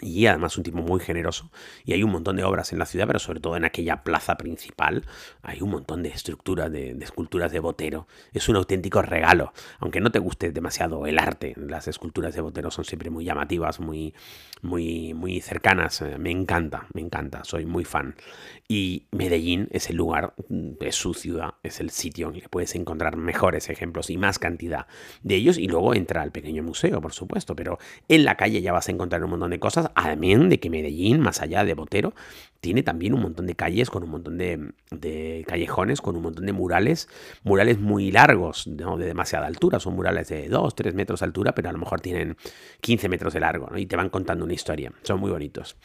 y 0.00 0.26
además 0.26 0.56
un 0.58 0.64
tipo 0.64 0.78
muy 0.78 1.00
generoso. 1.00 1.50
Y 1.84 1.92
hay 1.92 2.02
un 2.02 2.10
montón 2.10 2.36
de 2.36 2.44
obras 2.44 2.72
en 2.72 2.78
la 2.78 2.86
ciudad, 2.86 3.06
pero 3.06 3.18
sobre 3.18 3.40
todo 3.40 3.56
en 3.56 3.64
aquella 3.64 4.02
plaza 4.02 4.36
principal 4.36 5.04
hay 5.42 5.62
un 5.62 5.70
montón 5.70 6.02
de 6.02 6.10
estructuras, 6.10 6.70
de, 6.70 6.90
esculturas 7.00 7.50
de 7.50 7.60
Botero. 7.60 8.06
Es 8.32 8.48
un 8.48 8.56
auténtico 8.56 9.00
regalo. 9.00 9.52
Aunque 9.78 10.00
no 10.00 10.10
te 10.10 10.18
guste 10.18 10.52
demasiado 10.52 11.06
el 11.06 11.18
arte, 11.18 11.54
las 11.56 11.88
esculturas 11.88 12.34
de 12.34 12.42
Botero 12.42 12.70
son 12.70 12.84
siempre 12.84 13.08
muy 13.08 13.24
llamativas, 13.24 13.80
muy, 13.80 14.14
muy, 14.60 15.14
muy 15.14 15.40
cercanas. 15.40 16.04
Me 16.18 16.30
encanta, 16.30 16.88
me 16.92 17.00
encanta, 17.00 17.44
soy 17.44 17.64
muy 17.64 17.84
fan. 17.84 18.16
Y 18.68 19.06
Medellín 19.12 19.68
es 19.70 19.88
el 19.88 19.96
lugar, 19.96 20.34
es 20.80 20.96
su 20.96 21.14
ciudad, 21.14 21.54
es 21.62 21.80
el 21.80 21.90
sitio 21.90 22.28
en 22.28 22.34
el 22.34 22.42
que 22.42 22.48
puedes 22.48 22.74
encontrar 22.74 23.16
mejores 23.16 23.70
ejemplos 23.70 24.10
y 24.10 24.18
más 24.18 24.38
cantidad 24.38 24.86
de 25.22 25.36
ellos. 25.36 25.56
Y 25.56 25.68
luego 25.68 25.94
entra 25.94 26.20
al 26.20 26.32
pequeño 26.32 26.62
museo, 26.62 27.00
por 27.00 27.14
supuesto, 27.14 27.56
pero 27.56 27.78
en 28.08 28.24
la 28.24 28.36
calle 28.36 28.60
ya 28.60 28.72
vas 28.72 28.88
a 28.88 28.92
encontrar 28.92 29.24
un 29.24 29.30
montón 29.30 29.50
de 29.50 29.58
cosas 29.58 29.85
además 29.94 30.48
de 30.48 30.60
que 30.60 30.70
Medellín, 30.70 31.20
más 31.20 31.40
allá 31.40 31.64
de 31.64 31.74
Botero, 31.74 32.14
tiene 32.60 32.82
también 32.82 33.14
un 33.14 33.22
montón 33.22 33.46
de 33.46 33.54
calles 33.54 33.90
con 33.90 34.02
un 34.02 34.10
montón 34.10 34.38
de, 34.38 35.44
callejones, 35.46 36.00
con 36.00 36.16
un 36.16 36.22
montón 36.22 36.46
de 36.46 36.52
murales, 36.52 37.08
murales 37.42 37.78
muy 37.78 38.10
largos, 38.10 38.66
no 38.66 38.96
de 38.96 39.06
demasiada 39.06 39.46
altura, 39.46 39.80
son 39.80 39.94
murales 39.94 40.28
de 40.28 40.48
2, 40.48 40.74
3 40.74 40.94
metros 40.94 41.20
de 41.20 41.26
altura, 41.26 41.54
pero 41.54 41.68
a 41.68 41.72
lo 41.72 41.78
mejor 41.78 42.00
tienen 42.00 42.36
15 42.80 43.08
metros 43.08 43.34
de 43.34 43.40
largo, 43.40 43.76
y 43.76 43.86
te 43.86 43.96
van 43.96 44.08
contando 44.08 44.44
una 44.44 44.54
historia, 44.54 44.92
son 45.02 45.20
muy 45.20 45.30
bonitos. 45.30 45.76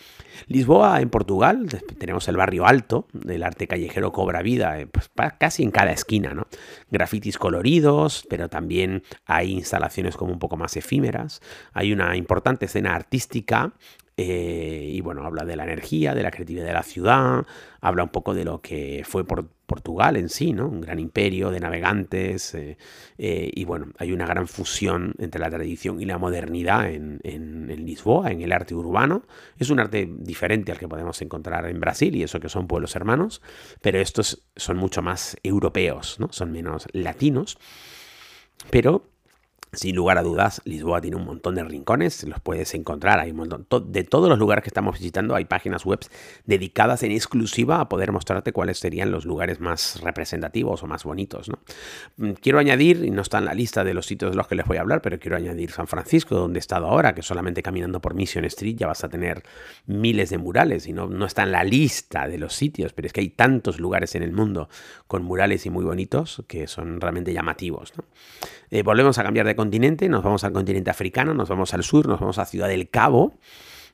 Lisboa, 0.47 1.01
en 1.01 1.09
Portugal, 1.09 1.67
tenemos 1.97 2.27
el 2.27 2.37
barrio 2.37 2.65
alto, 2.65 3.07
el 3.27 3.43
arte 3.43 3.67
callejero 3.67 4.11
cobra 4.11 4.41
vida, 4.41 4.79
eh, 4.79 4.87
pues, 4.87 5.09
casi 5.37 5.63
en 5.63 5.71
cada 5.71 5.91
esquina, 5.91 6.33
¿no? 6.33 6.47
Grafitis 6.89 7.37
coloridos, 7.37 8.25
pero 8.29 8.49
también 8.49 9.03
hay 9.25 9.51
instalaciones 9.51 10.15
como 10.17 10.31
un 10.33 10.39
poco 10.39 10.57
más 10.57 10.75
efímeras, 10.77 11.41
hay 11.73 11.93
una 11.93 12.15
importante 12.15 12.65
escena 12.65 12.95
artística 12.95 13.73
eh, 14.23 14.87
y 14.91 15.01
bueno, 15.01 15.25
habla 15.25 15.45
de 15.45 15.55
la 15.55 15.63
energía, 15.63 16.13
de 16.13 16.21
la 16.21 16.29
creatividad 16.29 16.65
de 16.65 16.73
la 16.73 16.83
ciudad, 16.83 17.43
habla 17.79 18.03
un 18.03 18.09
poco 18.09 18.35
de 18.35 18.45
lo 18.45 18.61
que 18.61 19.03
fue 19.03 19.25
por 19.25 19.49
Portugal 19.65 20.15
en 20.15 20.29
sí, 20.29 20.53
¿no? 20.53 20.67
Un 20.67 20.81
gran 20.81 20.99
imperio 20.99 21.49
de 21.49 21.59
navegantes. 21.59 22.53
Eh, 22.53 22.77
eh, 23.17 23.49
y 23.51 23.65
bueno, 23.65 23.87
hay 23.97 24.11
una 24.11 24.27
gran 24.27 24.47
fusión 24.47 25.15
entre 25.17 25.41
la 25.41 25.49
tradición 25.49 25.99
y 25.99 26.05
la 26.05 26.19
modernidad 26.19 26.91
en, 26.91 27.19
Lisboa, 27.83 28.31
en 28.31 28.41
el 28.41 28.51
arte 28.51 28.75
urbano. 28.75 29.25
Es 29.57 29.71
un 29.71 29.79
arte 29.79 30.07
diferente 30.11 30.71
al 30.71 30.77
que 30.77 30.87
podemos 30.87 31.19
encontrar 31.21 31.65
en 31.67 31.79
Brasil, 31.79 32.15
y 32.15 32.21
eso 32.21 32.39
que 32.39 32.49
son 32.49 32.67
pueblos 32.67 32.95
hermanos, 32.95 33.41
pero 33.81 33.99
estos 33.99 34.45
son 34.55 34.77
mucho 34.77 35.01
más 35.01 35.35
europeos, 35.41 36.19
¿no? 36.19 36.27
Son 36.31 36.51
menos 36.51 36.87
latinos. 36.93 37.57
Pero 38.69 39.10
sin 39.73 39.95
lugar 39.95 40.17
a 40.17 40.21
dudas, 40.21 40.61
Lisboa 40.65 40.99
tiene 40.99 41.15
un 41.15 41.23
montón 41.23 41.55
de 41.55 41.63
rincones, 41.63 42.25
los 42.25 42.41
puedes 42.41 42.73
encontrar, 42.73 43.19
hay 43.19 43.31
un 43.31 43.37
montón. 43.37 43.67
De 43.89 44.03
todos 44.03 44.27
los 44.27 44.37
lugares 44.37 44.63
que 44.63 44.69
estamos 44.69 44.99
visitando 44.99 45.33
hay 45.33 45.45
páginas 45.45 45.85
web 45.85 45.99
dedicadas 46.45 47.03
en 47.03 47.13
exclusiva 47.13 47.79
a 47.79 47.87
poder 47.87 48.11
mostrarte 48.11 48.51
cuáles 48.51 48.79
serían 48.79 49.11
los 49.11 49.23
lugares 49.23 49.61
más 49.61 50.01
representativos 50.01 50.83
o 50.83 50.87
más 50.87 51.05
bonitos. 51.05 51.47
¿no? 51.47 51.59
Mm, 52.17 52.31
quiero 52.33 52.59
añadir, 52.59 53.05
y 53.05 53.11
no 53.11 53.21
está 53.21 53.37
en 53.37 53.45
la 53.45 53.53
lista 53.53 53.85
de 53.85 53.93
los 53.93 54.05
sitios 54.05 54.31
de 54.31 54.37
los 54.37 54.47
que 54.47 54.55
les 54.55 54.65
voy 54.65 54.75
a 54.75 54.81
hablar, 54.81 55.01
pero 55.01 55.19
quiero 55.19 55.37
añadir 55.37 55.71
San 55.71 55.87
Francisco, 55.87 56.35
donde 56.35 56.59
he 56.59 56.61
estado 56.61 56.87
ahora, 56.87 57.15
que 57.15 57.21
solamente 57.21 57.63
caminando 57.63 58.01
por 58.01 58.13
Mission 58.13 58.43
Street 58.43 58.75
ya 58.75 58.87
vas 58.87 59.05
a 59.05 59.09
tener 59.09 59.43
miles 59.85 60.31
de 60.31 60.37
murales, 60.37 60.85
y 60.85 60.91
no, 60.91 61.07
no 61.07 61.25
está 61.25 61.43
en 61.43 61.53
la 61.53 61.63
lista 61.63 62.27
de 62.27 62.37
los 62.37 62.53
sitios, 62.53 62.91
pero 62.91 63.05
es 63.05 63.13
que 63.13 63.21
hay 63.21 63.29
tantos 63.29 63.79
lugares 63.79 64.15
en 64.15 64.23
el 64.23 64.33
mundo 64.33 64.67
con 65.07 65.23
murales 65.23 65.65
y 65.65 65.69
muy 65.69 65.85
bonitos 65.85 66.43
que 66.49 66.67
son 66.67 66.99
realmente 66.99 67.31
llamativos. 67.31 67.93
Eh, 68.69 68.83
volvemos 68.83 69.17
a 69.17 69.23
cambiar 69.23 69.45
de 69.45 69.55
continente, 69.61 70.09
nos 70.09 70.23
vamos 70.23 70.43
al 70.43 70.53
continente 70.53 70.89
africano, 70.89 71.35
nos 71.35 71.47
vamos 71.47 71.75
al 71.75 71.83
sur, 71.83 72.07
nos 72.07 72.19
vamos 72.19 72.39
a 72.39 72.45
Ciudad 72.45 72.67
del 72.67 72.89
Cabo. 72.89 73.35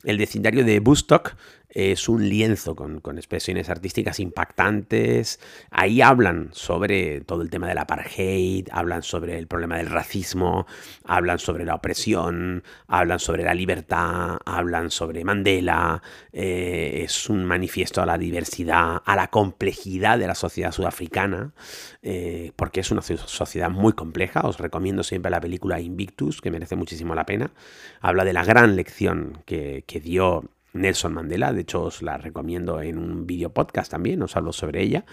El 0.05 0.17
vecindario 0.17 0.63
de 0.63 0.79
Bustock 0.79 1.35
es 1.77 2.09
un 2.09 2.27
lienzo 2.27 2.75
con, 2.75 2.99
expresiones 3.19 3.69
artísticas 3.69 4.19
impactantes. 4.19 5.39
Ahí 5.69 6.01
hablan 6.01 6.49
sobre 6.51 7.21
todo 7.21 7.43
el 7.43 7.51
tema 7.51 7.67
del 7.67 7.77
apartheid, 7.77 8.67
hablan 8.71 9.03
sobre 9.03 9.37
el 9.37 9.45
problema 9.45 9.77
del 9.77 9.91
racismo, 9.91 10.65
hablan 11.03 11.37
sobre 11.37 11.65
la 11.65 11.75
opresión, 11.75 12.63
hablan 12.87 13.19
sobre 13.19 13.43
la 13.43 13.53
libertad, 13.53 14.39
hablan 14.43 14.89
sobre 14.89 15.23
Mandela. 15.23 16.01
Eh, 16.33 17.03
es 17.03 17.29
un 17.29 17.45
manifiesto 17.45 18.01
a 18.01 18.07
la 18.07 18.17
diversidad, 18.17 19.03
a 19.05 19.15
la 19.15 19.27
complejidad 19.27 20.17
de 20.17 20.25
la 20.25 20.33
sociedad 20.33 20.71
sudafricana, 20.71 21.53
eh, 22.01 22.53
porque 22.55 22.79
es 22.79 22.89
una 22.89 23.03
sociedad 23.03 23.69
muy 23.69 23.93
compleja. 23.93 24.41
Os 24.47 24.57
recomiendo 24.57 25.03
siempre 25.03 25.29
la 25.29 25.41
película 25.41 25.79
Invictus, 25.79 26.41
que 26.41 26.49
merece 26.49 26.75
muchísimo 26.75 27.13
la 27.13 27.27
pena. 27.27 27.51
Habla 28.01 28.25
de 28.25 28.33
la 28.33 28.43
gran 28.43 28.75
lección 28.75 29.43
que, 29.45 29.83
que 29.85 29.99
dio 29.99 30.49
Nelson 30.77 31.13
Mandela. 31.13 31.53
De 31.53 31.61
hecho, 31.61 31.83
os 31.83 32.01
la 32.01 32.17
recomiendo 32.17 32.81
en 32.81 32.97
un 32.97 33.27
video 33.27 33.53
podcast 33.53 33.91
también, 33.91 34.21
os 34.21 34.35
hablo 34.35 34.53
sobre 34.53 34.81
ella. 34.81 35.05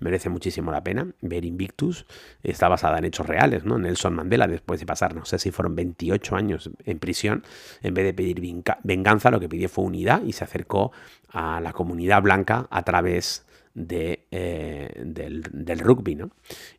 Merece 0.00 0.28
muchísimo 0.28 0.70
la 0.72 0.82
pena 0.82 1.06
ver 1.20 1.44
Invictus. 1.44 2.06
Está 2.42 2.68
basada 2.68 2.98
en 2.98 3.04
hechos 3.04 3.26
reales, 3.26 3.64
¿no? 3.64 3.78
Nelson 3.78 4.14
Mandela, 4.14 4.46
después 4.46 4.80
de 4.80 4.86
pasar, 4.86 5.14
no 5.14 5.24
sé 5.24 5.38
si 5.38 5.50
fueron 5.50 5.74
28 5.74 6.36
años 6.36 6.70
en 6.84 6.98
prisión, 6.98 7.44
en 7.82 7.94
vez 7.94 8.04
de 8.04 8.14
pedir 8.14 8.40
venganza, 8.82 9.30
lo 9.30 9.40
que 9.40 9.48
pidió 9.48 9.68
fue 9.68 9.84
unidad 9.84 10.22
y 10.24 10.32
se 10.32 10.44
acercó 10.44 10.92
a 11.30 11.60
la 11.60 11.72
comunidad 11.72 12.22
blanca 12.22 12.66
a 12.70 12.82
través 12.82 13.46
de, 13.74 14.26
eh, 14.30 14.92
del, 15.04 15.78
rugby, 15.78 16.14
¿no? 16.14 16.30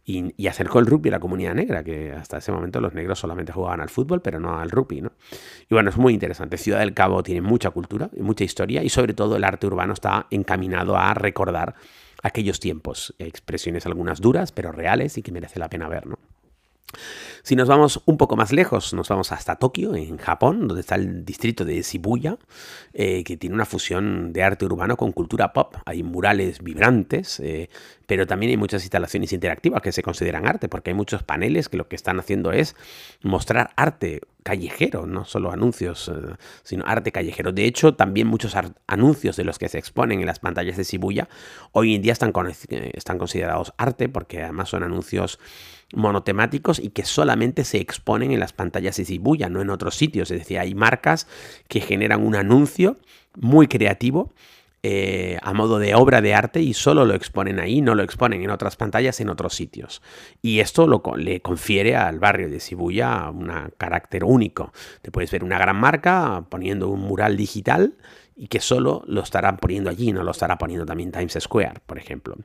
Y, 0.06 0.48
acercó 0.48 0.80
el 0.80 0.86
rugby 0.86 1.10
a 1.10 1.14
la 1.14 1.20
comunidad 1.20 1.56
negra, 1.56 1.84
que 1.84 2.12
hasta 2.12 2.38
ese 2.38 2.52
momento 2.52 2.80
los 2.80 2.94
negros 2.94 3.20
solamente 3.20 3.52
jugaban 3.52 3.82
al 3.82 3.90
fútbol, 3.90 4.22
pero 4.22 4.40
no 4.40 4.60
al 4.60 4.70
rugby, 4.70 5.02
¿no? 5.02 5.12
Y 5.70 5.74
bueno, 5.74 5.90
es 5.90 5.98
muy 5.98 6.14
interesante. 6.14 6.58
Ciudad 6.58 6.80
del 6.80 6.94
Cabo 6.94 7.24
tiene 7.24 7.42
mucha 7.42 7.72
cultura 7.72 8.10
y 8.16 8.22
mucha 8.22 8.44
historia, 8.44 8.84
y 8.84 8.90
sobre 8.90 9.14
todo 9.14 9.36
el 9.36 9.44
arte 9.44 9.68
urbano 9.68 9.94
está 9.94 10.28
encaminado 10.30 10.96
a 10.98 11.14
recordar 11.14 11.76
aquellos 12.22 12.60
tiempos, 12.60 13.16
expresiones 13.20 13.86
algunas 13.86 14.22
duras, 14.22 14.52
pero 14.52 14.72
reales 14.72 15.18
y 15.18 15.24
que 15.24 15.32
merece 15.32 15.60
la 15.60 15.70
pena 15.70 15.88
ver, 15.90 16.06
¿no? 16.08 16.20
Si 17.46 17.58
nos 17.58 17.68
vamos 17.68 18.02
un 18.06 18.18
poco 18.18 18.38
más 18.38 18.54
lejos, 18.54 18.94
nos 18.94 19.10
vamos 19.10 19.34
hasta 19.34 19.58
Tokio, 19.58 19.96
en 19.96 20.18
Japón, 20.18 20.68
donde 20.68 20.80
está 20.80 20.96
el 20.96 21.26
distrito 21.26 21.66
de 21.66 21.82
Shibuya, 21.82 22.38
eh, 22.94 23.26
que 23.26 23.36
tiene 23.36 23.54
una 23.54 23.66
fusión 23.66 24.32
de 24.32 24.44
arte 24.44 24.66
urbano 24.66 24.96
con 24.96 25.12
cultura 25.12 25.52
pop. 25.52 25.76
Hay 25.86 26.04
murales 26.04 26.64
vibrantes, 26.64 27.42
eh, 27.42 27.70
pero 28.06 28.26
también 28.28 28.52
hay 28.52 28.58
muchas 28.58 28.84
instalaciones 28.84 29.34
interactivas 29.34 29.82
que 29.82 29.92
se 29.92 30.04
consideran 30.04 30.48
arte, 30.48 30.70
porque 30.70 30.92
hay 30.92 30.94
muchos 30.94 31.24
paneles 31.24 31.68
que 31.68 31.76
lo 31.76 31.90
que 31.90 31.98
están 31.98 32.18
haciendo 32.18 32.54
es 32.54 32.78
mostrar 33.24 33.72
arte 33.76 34.22
callejero, 34.44 35.06
no 35.06 35.26
solo 35.26 35.52
anuncios, 35.52 36.10
eh, 36.10 36.36
sino 36.64 36.86
arte 36.86 37.12
callejero. 37.12 37.52
De 37.52 37.66
hecho, 37.66 37.96
también 37.96 38.28
muchos 38.28 38.56
anuncios 38.88 39.36
de 39.36 39.44
los 39.44 39.60
que 39.60 39.68
se 39.68 39.80
exponen 39.80 40.22
en 40.22 40.28
las 40.28 40.40
pantallas 40.40 40.78
de 40.78 40.84
Shibuya 40.84 41.28
hoy 41.74 41.96
en 41.96 42.02
día 42.02 42.14
están, 42.14 42.32
están 42.94 43.18
considerados 43.18 43.74
arte, 43.78 44.08
porque 44.08 44.44
además 44.44 44.70
son 44.70 44.84
anuncios 44.84 45.40
monotemáticos 45.94 46.80
y 46.80 46.90
que 46.90 47.06
solamente 47.06 47.64
se 47.64 47.78
exponen 47.80 48.32
en 48.32 48.40
las 48.40 48.54
pantallas 48.54 48.98
de 48.98 49.04
Shibuya, 49.04 49.50
no 49.50 49.62
en 49.62 49.70
otros 49.70 49.96
sitios. 49.96 50.32
Es 50.32 50.40
decir, 50.40 50.60
hay 50.60 50.76
marcas 50.76 51.28
que 51.68 51.82
generan 51.82 52.26
un 52.26 52.36
anuncio 52.36 52.98
muy 53.36 53.68
creativo 53.68 54.34
eh, 54.86 55.38
a 55.42 55.54
modo 55.54 55.80
de 55.80 55.96
obra 55.96 56.20
de 56.20 56.34
arte 56.34 56.62
y 56.62 56.74
solo 56.74 57.06
lo 57.06 57.14
exponen 57.14 57.58
ahí, 57.62 57.80
no 57.80 57.96
lo 57.96 58.04
exponen 58.04 58.44
en 58.44 58.50
otras 58.50 58.76
pantallas 58.76 59.22
en 59.22 59.30
otros 59.30 59.56
sitios. 59.56 60.02
Y 60.42 60.60
esto 60.60 60.88
lo, 60.88 61.02
le 61.16 61.42
confiere 61.42 61.96
al 61.96 62.20
barrio 62.20 62.50
de 62.50 62.60
Shibuya 62.60 63.30
un 63.30 63.50
carácter 63.78 64.26
único. 64.26 64.74
Te 65.02 65.10
puedes 65.10 65.32
ver 65.32 65.46
una 65.46 65.58
gran 65.58 65.78
marca 65.78 66.44
poniendo 66.50 66.90
un 66.90 67.00
mural 67.00 67.38
digital 67.38 67.96
y 68.36 68.48
que 68.48 68.60
solo 68.60 69.04
lo 69.08 69.22
estarán 69.22 69.58
poniendo 69.58 69.90
allí, 69.90 70.12
no 70.12 70.24
lo 70.24 70.32
estará 70.32 70.58
poniendo 70.58 70.86
también 70.86 71.12
Times 71.12 71.38
Square, 71.40 71.82
por 71.86 71.98
ejemplo. 71.98 72.36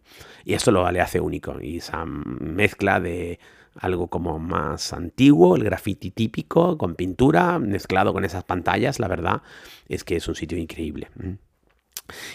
Y 0.45 0.55
esto 0.55 0.71
lo 0.71 0.91
le 0.91 1.01
hace 1.01 1.21
único. 1.21 1.61
Y 1.61 1.79
esa 1.79 2.05
mezcla 2.05 3.01
de 3.01 3.39
algo 3.75 4.09
como 4.09 4.39
más 4.39 4.93
antiguo, 4.93 5.57
el 5.57 5.65
graffiti 5.65 6.11
típico, 6.11 6.77
con 6.77 6.95
pintura, 6.95 7.59
mezclado 7.59 8.13
con 8.13 8.25
esas 8.25 8.45
pantallas, 8.45 8.99
la 8.99 9.09
verdad 9.09 9.43
es 9.89 10.05
que 10.05 10.17
es 10.17 10.29
un 10.29 10.35
sitio 10.35 10.59
increíble. 10.59 11.09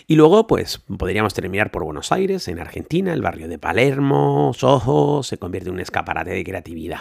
Y 0.07 0.15
luego, 0.15 0.47
pues, 0.47 0.79
podríamos 0.97 1.33
terminar 1.33 1.71
por 1.71 1.83
Buenos 1.83 2.11
Aires, 2.11 2.47
en 2.47 2.59
Argentina, 2.59 3.13
el 3.13 3.21
barrio 3.21 3.47
de 3.47 3.57
Palermo, 3.57 4.51
Soho, 4.53 5.23
se 5.23 5.37
convierte 5.37 5.69
en 5.69 5.75
un 5.75 5.81
escaparate 5.81 6.31
de 6.31 6.43
creatividad. 6.43 6.99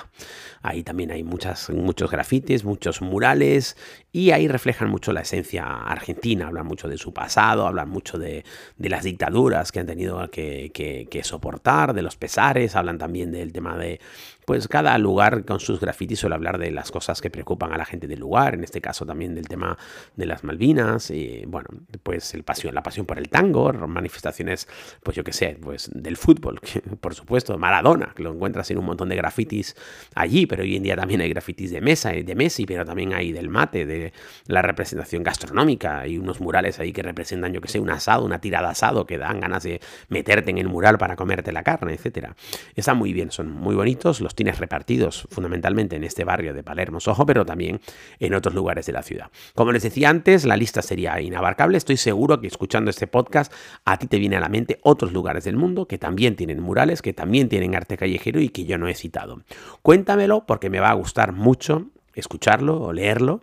Ahí 0.63 0.83
también 0.83 1.11
hay 1.11 1.23
muchas, 1.23 1.71
muchos 1.71 2.11
grafitis, 2.11 2.65
muchos 2.65 3.03
murales, 3.03 3.77
y 4.13 4.31
ahí 4.31 4.49
reflejan 4.49 4.89
mucho 4.89 5.13
la 5.13 5.23
esencia 5.23 5.65
argentina, 5.65 6.47
hablan 6.47 6.67
mucho 6.67 6.89
de 6.89 6.99
su 6.99 7.13
pasado, 7.13 7.67
hablan 7.67 7.89
mucho 7.89 8.19
de, 8.19 8.45
las 8.79 9.05
dictaduras 9.05 9.73
que 9.73 9.81
han 9.81 9.87
tenido 9.87 10.31
que, 10.31 10.71
que 11.11 11.25
soportar, 11.25 11.95
de 11.95 12.03
los 12.03 12.17
pesares, 12.17 12.77
hablan 12.77 12.99
también 12.99 13.33
del 13.33 13.53
tema 13.53 13.77
de, 13.77 14.01
pues 14.45 14.69
cada 14.69 14.97
lugar 14.99 15.45
con 15.45 15.61
sus 15.61 15.81
grafitis 15.81 16.21
suele 16.21 16.35
hablar 16.35 16.59
de 16.59 16.71
las 16.71 16.91
cosas 16.91 17.21
que 17.21 17.31
preocupan 17.31 17.73
a 17.73 17.79
la 17.79 17.85
gente 17.85 18.07
del 18.07 18.21
lugar, 18.21 18.55
en 18.55 18.65
este 18.65 18.81
caso 18.81 19.07
también 19.07 19.35
del 19.35 19.49
tema 19.49 19.79
de 20.17 20.27
las 20.27 20.45
Malvinas, 20.45 21.11
y 21.11 21.45
bueno, 21.47 21.69
pues 22.03 22.35
el 22.35 22.43
pasión, 22.43 22.75
la 22.75 22.83
pasión 22.83 23.07
por 23.07 23.19
el 23.19 23.29
tango, 23.29 23.73
manifestaciones, 23.73 24.69
pues 25.03 25.17
yo 25.17 25.25
qué 25.25 25.33
sé, 25.33 25.59
pues 25.61 25.91
del 25.93 26.17
fútbol, 26.17 26.61
por 27.01 27.15
supuesto, 27.15 27.57
Maradona, 27.59 28.13
que 28.15 28.23
lo 28.23 28.33
encuentras 28.33 28.71
en 28.71 28.79
un 28.79 28.85
montón 28.85 29.09
de 29.09 29.17
grafitis 29.17 29.77
allí, 30.15 30.47
pero 30.47 30.63
hoy 30.63 30.77
en 30.77 30.83
día 30.83 30.97
también 30.97 31.21
hay 31.21 31.29
grafitis 31.29 31.71
de 31.71 31.81
mesa, 31.81 32.11
de 32.11 32.35
Messi, 32.35 32.67
pero 32.67 32.85
también 32.85 33.13
hay 33.13 33.33
del 33.33 33.49
mate, 33.49 33.87
de 33.87 34.13
la 34.47 34.63
representación 34.63 35.23
gastronómica, 35.23 36.01
hay 36.01 36.19
unos 36.19 36.41
murales 36.41 36.81
ahí 36.81 36.93
que 36.93 37.03
representan, 37.03 37.53
yo 37.53 37.61
que 37.61 37.69
sé, 37.69 37.81
un 37.81 37.91
asado, 37.91 38.25
una 38.25 38.41
tirada 38.41 38.71
asado, 38.71 39.07
que 39.07 39.19
dan 39.19 39.41
ganas 39.41 39.63
de 39.63 39.81
meterte 40.09 40.51
en 40.51 40.59
el 40.59 40.69
mural 40.69 40.99
para 40.99 41.17
comerte 41.17 41.53
la 41.53 41.63
carne, 41.63 41.95
etcétera. 41.95 42.35
Están 42.75 42.97
muy 42.97 43.13
bien, 43.13 43.31
son 43.31 43.51
muy 43.51 43.75
bonitos, 43.75 44.21
los 44.21 44.32
tienes 44.35 44.59
repartidos 44.59 45.27
fundamentalmente 45.31 45.97
en 45.97 46.05
este 46.05 46.25
barrio 46.25 46.55
de 46.55 46.63
Palermo 46.63 47.01
Sojo, 47.01 47.27
pero 47.27 47.45
también 47.45 47.81
en 48.19 48.35
otros 48.35 48.55
lugares 48.55 48.87
de 48.87 48.93
la 48.93 49.03
ciudad. 49.03 49.31
Como 49.55 49.73
les 49.73 49.83
decía 49.83 50.11
antes, 50.11 50.45
la 50.45 50.57
lista 50.57 50.83
sería 50.83 51.21
inabarcable, 51.21 51.79
estoy 51.79 51.97
seguro 51.97 52.41
que 52.41 52.47
escuchando 52.47 52.91
este 52.91 53.07
podcast 53.07 53.53
a 53.85 53.99
ti 53.99 54.07
te 54.07 54.19
viene 54.19 54.37
a 54.37 54.41
la 54.41 54.49
mente 54.49 54.79
otros 54.83 55.13
lugares 55.13 55.45
del 55.45 55.57
mundo 55.57 55.87
que 55.87 55.99
también 55.99 56.37
tienen 56.37 56.61
murales, 56.61 57.03
que 57.03 57.13
también 57.13 57.49
tienen 57.49 57.75
arte 57.75 57.97
callejero 57.97 58.41
y 58.41 58.49
que 58.49 58.65
yo 58.65 58.79
no 58.79 58.89
he 58.89 58.95
citado. 58.95 59.43
Cuéntamelo 59.83 60.47
porque 60.47 60.71
me 60.71 60.81
va 60.81 60.91
a 60.91 60.95
gustar 60.95 61.33
mucho 61.33 61.87
escucharlo 62.15 62.81
o 62.81 62.93
leerlo 62.93 63.43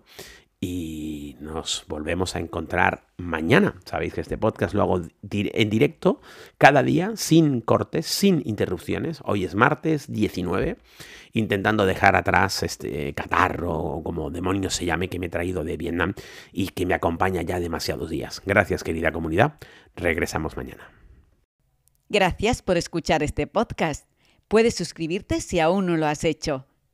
y 0.61 1.37
nos 1.39 1.85
volvemos 1.87 2.35
a 2.35 2.39
encontrar 2.39 3.07
mañana. 3.17 3.75
Sabéis 3.85 4.13
que 4.13 4.21
este 4.21 4.37
podcast 4.37 4.73
lo 4.73 4.81
hago 4.83 5.01
en 5.31 5.69
directo 5.69 6.21
cada 6.57 6.83
día, 6.83 7.13
sin 7.15 7.61
cortes, 7.61 8.05
sin 8.07 8.41
interrupciones. 8.45 9.21
Hoy 9.23 9.45
es 9.45 9.55
martes 9.55 10.11
19, 10.11 10.77
intentando 11.31 11.85
dejar 11.85 12.15
atrás 12.17 12.63
este 12.63 13.13
catarro 13.13 13.73
o 13.73 14.03
como 14.03 14.31
demonios 14.31 14.73
se 14.73 14.85
llame 14.85 15.07
que 15.07 15.19
me 15.19 15.27
he 15.27 15.29
traído 15.29 15.63
de 15.63 15.77
Vietnam 15.77 16.13
y 16.51 16.69
que 16.69 16.85
me 16.85 16.93
acompaña 16.93 17.41
ya 17.41 17.59
demasiados 17.59 18.09
días. 18.09 18.41
Gracias 18.45 18.83
querida 18.83 19.13
comunidad. 19.13 19.55
Regresamos 19.95 20.57
mañana. 20.57 20.91
Gracias 22.09 22.61
por 22.61 22.75
escuchar 22.75 23.23
este 23.23 23.47
podcast. 23.47 24.09
Puedes 24.47 24.75
suscribirte 24.75 25.41
si 25.41 25.59
aún 25.59 25.85
no 25.85 25.95
lo 25.95 26.07
has 26.07 26.23
hecho 26.23 26.68